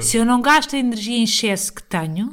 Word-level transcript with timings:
Se- 0.00 0.16
eu 0.16 0.24
não 0.24 0.40
gasto 0.40 0.74
a 0.74 0.78
energia 0.78 1.16
em 1.16 1.24
excesso 1.24 1.74
que 1.74 1.82
tenho, 1.82 2.30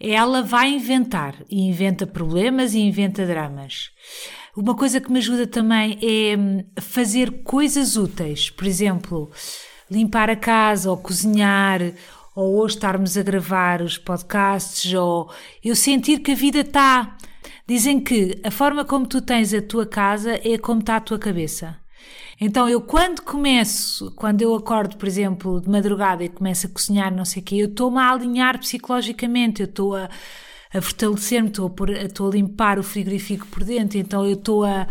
ela 0.00 0.42
vai 0.42 0.70
inventar. 0.70 1.36
E 1.50 1.62
inventa 1.68 2.06
problemas 2.06 2.74
e 2.74 2.80
inventa 2.80 3.26
dramas. 3.26 3.90
Uma 4.56 4.74
coisa 4.74 5.00
que 5.00 5.10
me 5.10 5.18
ajuda 5.18 5.46
também 5.46 5.98
é 6.02 6.36
hum, 6.36 6.64
fazer 6.80 7.42
coisas 7.42 7.96
úteis. 7.96 8.50
Por 8.50 8.66
exemplo, 8.66 9.30
limpar 9.90 10.30
a 10.30 10.36
casa 10.36 10.90
ou 10.90 10.96
cozinhar. 10.96 11.80
Ou 12.36 12.56
hoje 12.60 12.74
estarmos 12.74 13.16
a 13.16 13.22
gravar 13.22 13.80
os 13.80 13.96
podcasts, 13.96 14.92
ou 14.92 15.30
eu 15.64 15.76
sentir 15.76 16.18
que 16.18 16.32
a 16.32 16.34
vida 16.34 16.60
está. 16.60 17.16
Dizem 17.64 18.00
que 18.00 18.40
a 18.42 18.50
forma 18.50 18.84
como 18.84 19.06
tu 19.06 19.22
tens 19.22 19.54
a 19.54 19.62
tua 19.62 19.86
casa 19.86 20.40
é 20.44 20.58
como 20.58 20.80
está 20.80 20.96
a 20.96 21.00
tua 21.00 21.16
cabeça. 21.16 21.78
Então 22.40 22.68
eu 22.68 22.80
quando 22.80 23.22
começo, 23.22 24.10
quando 24.16 24.42
eu 24.42 24.54
acordo, 24.54 24.96
por 24.96 25.06
exemplo, 25.06 25.60
de 25.60 25.68
madrugada 25.68 26.24
e 26.24 26.28
começo 26.28 26.66
a 26.66 26.70
cozinhar, 26.70 27.14
não 27.14 27.24
sei 27.24 27.40
o 27.42 27.44
quê, 27.44 27.54
eu 27.56 27.66
estou-me 27.68 27.98
a 27.98 28.10
alinhar 28.10 28.58
psicologicamente, 28.58 29.62
eu 29.62 29.66
estou 29.66 29.94
a, 29.94 30.08
a 30.72 30.80
fortalecer-me, 30.82 31.48
estou 31.48 31.72
a, 31.88 31.92
estou 32.02 32.28
a 32.28 32.32
limpar 32.32 32.78
o 32.78 32.82
frigorífico 32.82 33.46
por 33.46 33.62
dentro, 33.64 33.98
então 33.98 34.24
eu 34.26 34.34
estou 34.34 34.64
a, 34.64 34.82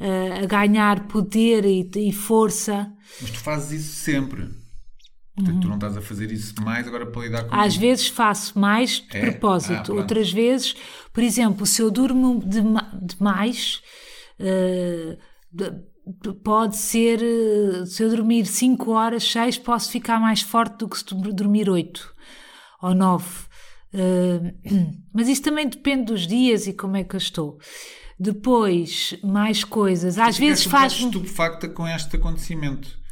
a, 0.00 0.42
a 0.42 0.46
ganhar 0.46 1.06
poder 1.06 1.64
e, 1.64 1.88
e 1.96 2.12
força. 2.12 2.92
Mas 3.20 3.30
tu 3.30 3.38
fazes 3.38 3.84
isso 3.84 3.94
sempre. 4.00 4.48
Portanto, 5.34 5.60
tu 5.60 5.68
não 5.68 5.76
estás 5.76 5.96
a 5.96 6.02
fazer 6.02 6.30
isso 6.30 6.54
mais 6.62 6.86
agora 6.86 7.06
para 7.06 7.22
lidar 7.22 7.44
com 7.44 7.54
Uhum. 7.54 7.60
Às 7.62 7.74
vezes 7.74 8.06
faço 8.08 8.58
mais 8.58 9.00
de 9.00 9.16
É? 9.16 9.20
Ah, 9.20 9.30
propósito, 9.30 9.82
pronto. 9.84 9.96
outras 9.96 10.30
vezes, 10.30 10.74
por 11.10 11.22
exemplo, 11.22 11.64
se 11.64 11.80
eu 11.80 11.90
durmo 11.90 12.38
dema- 12.44 12.90
demais, 13.00 13.80
de- 14.38 15.16
de- 15.16 15.18
pode 16.42 16.76
ser, 16.76 17.20
eh, 17.22 17.86
se 17.86 18.02
eu 18.02 18.10
dormir 18.10 18.46
5 18.46 18.90
horas, 18.90 19.24
6, 19.24 19.58
posso 19.58 19.90
ficar 19.90 20.20
mais 20.20 20.40
forte 20.40 20.78
do 20.78 20.88
que 20.88 20.98
se 20.98 21.04
dormir 21.32 21.68
8 21.68 22.12
ou 22.82 22.94
9. 22.94 23.24
mas 25.12 25.28
isso 25.28 25.42
também 25.42 25.68
depende 25.68 26.06
dos 26.06 26.26
dias 26.26 26.66
e 26.66 26.72
como 26.72 26.96
é 26.96 27.04
que 27.04 27.14
eu 27.14 27.18
estou. 27.18 27.58
Depois, 28.18 29.16
mais 29.22 29.64
coisas. 29.64 30.18
Às 30.18 30.38
vezes 30.38 30.66
um 30.66 30.70
faz 30.70 30.92
estupefacta 30.92 31.68
com 31.68 31.86
este 31.86 32.16
acontecimento. 32.16 33.02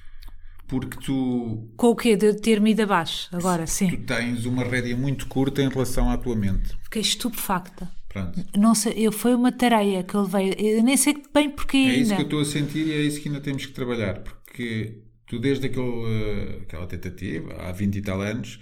Porque 0.69 0.97
tu, 1.05 1.69
com 1.77 1.89
o 1.89 1.97
quê? 1.97 2.17
De 2.17 2.33
ter-me 2.35 2.71
ido 2.71 2.83
abaixo. 2.83 3.29
Agora, 3.33 3.65
tu 3.65 3.71
sim. 3.71 3.91
tens 4.05 4.47
uma 4.47 4.63
rédea 4.63 4.97
muito 4.97 5.27
curta 5.27 5.61
em 5.61 5.69
relação 5.69 6.09
à 6.09 6.17
tua 6.17 6.37
mente. 6.37 6.79
Fiquei 6.85 7.03
estupefacta. 7.03 7.91
Pronto. 8.11 8.45
Não 8.59 8.75
sei, 8.75 8.93
eu, 8.97 9.13
foi 9.13 9.35
uma 9.35 9.53
tareia 9.53 10.03
que 10.03 10.15
eu 10.15 10.23
levei. 10.23 10.55
Eu 10.59 10.83
nem 10.83 10.97
sei 10.97 11.15
bem 11.33 11.49
porquê 11.49 11.77
É 11.79 11.81
ainda. 11.91 12.01
isso 12.01 12.15
que 12.17 12.21
eu 12.21 12.25
estou 12.25 12.41
a 12.41 12.45
sentir 12.45 12.87
e 12.87 12.93
é 12.93 13.01
isso 13.03 13.21
que 13.23 13.29
ainda 13.29 13.41
temos 13.41 13.65
que 13.65 13.73
trabalhar. 13.73 14.19
Porque 14.19 14.99
tu, 15.27 15.39
desde 15.39 15.67
aquele, 15.67 15.87
eh, 16.07 16.59
aquela 16.63 16.87
tentativa, 16.87 17.55
há 17.63 17.73
20 17.73 17.97
e 17.97 18.03
tal 18.03 18.21
anos, 18.21 18.59